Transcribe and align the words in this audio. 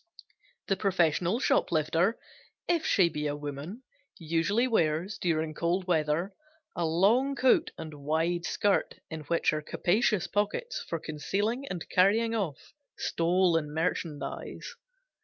The 0.65 0.75
professional 0.75 1.39
shoplifter, 1.39 2.17
if 2.67 2.87
she 2.87 3.07
be 3.07 3.27
a 3.27 3.35
woman, 3.35 3.83
usually 4.17 4.67
wears, 4.67 5.19
during 5.19 5.53
cold 5.53 5.85
weather, 5.85 6.33
a 6.75 6.87
long 6.87 7.35
coat 7.35 7.69
and 7.77 8.03
wide 8.03 8.43
skirt 8.45 8.95
in 9.11 9.21
which 9.25 9.53
are 9.53 9.61
capacious 9.61 10.25
pockets 10.25 10.81
for 10.89 10.97
concealing 10.99 11.67
and 11.67 11.87
carrying 11.87 12.33
off 12.33 12.73
stolen 12.97 13.71
merchandise. 13.75 14.75